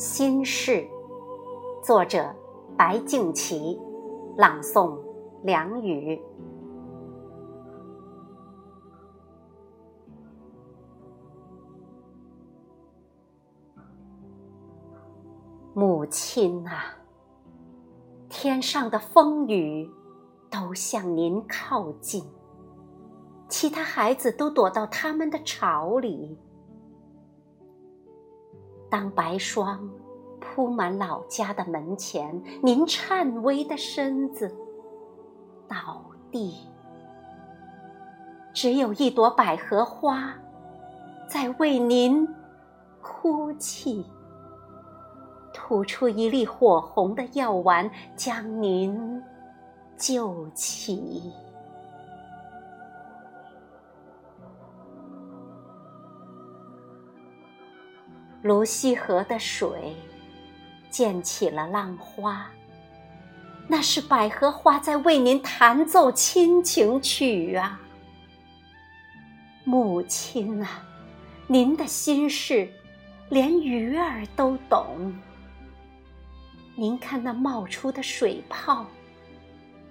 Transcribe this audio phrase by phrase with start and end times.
[0.00, 0.88] 心事，
[1.84, 2.34] 作者
[2.74, 3.78] 白敬琪，
[4.34, 4.98] 朗诵
[5.42, 6.18] 梁雨。
[15.74, 16.96] 母亲啊，
[18.30, 19.86] 天上的风雨
[20.50, 22.24] 都向您靠近，
[23.50, 26.38] 其他孩子都躲到他们的巢里。
[28.90, 29.88] 当白霜
[30.40, 34.52] 铺满老家的门前，您颤巍的身子
[35.68, 36.66] 倒地，
[38.52, 40.34] 只有一朵百合花
[41.28, 42.26] 在为您
[43.00, 44.04] 哭泣，
[45.54, 49.22] 吐出一粒火红的药丸，将您
[49.96, 51.32] 救起。
[58.42, 59.94] 泸溪河的水
[60.90, 62.50] 溅起了浪花，
[63.68, 67.80] 那是百合花在为您弹奏亲情曲啊，
[69.64, 70.82] 母亲啊，
[71.46, 72.68] 您的心事
[73.28, 75.14] 连鱼儿都懂。
[76.74, 78.86] 您看那冒出的水泡，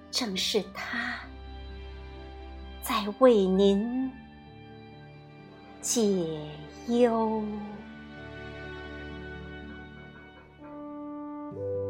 [0.09, 1.13] 正是它
[2.81, 4.11] 在为您
[5.81, 6.41] 解
[6.87, 7.43] 忧。
[11.51, 11.88] Bye.